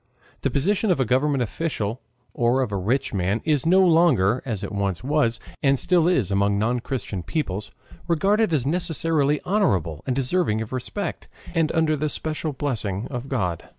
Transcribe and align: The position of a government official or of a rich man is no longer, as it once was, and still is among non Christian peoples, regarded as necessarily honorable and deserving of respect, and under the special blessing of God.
The 0.41 0.49
position 0.49 0.89
of 0.89 0.99
a 0.99 1.05
government 1.05 1.43
official 1.43 2.01
or 2.33 2.63
of 2.63 2.71
a 2.71 2.75
rich 2.75 3.13
man 3.13 3.39
is 3.45 3.67
no 3.67 3.85
longer, 3.85 4.41
as 4.47 4.63
it 4.63 4.71
once 4.71 5.03
was, 5.03 5.39
and 5.61 5.77
still 5.77 6.07
is 6.07 6.31
among 6.31 6.57
non 6.57 6.79
Christian 6.79 7.21
peoples, 7.21 7.69
regarded 8.07 8.51
as 8.51 8.65
necessarily 8.65 9.39
honorable 9.45 10.01
and 10.07 10.15
deserving 10.15 10.59
of 10.59 10.73
respect, 10.73 11.27
and 11.53 11.71
under 11.73 11.95
the 11.95 12.09
special 12.09 12.51
blessing 12.51 13.07
of 13.11 13.29
God. 13.29 13.65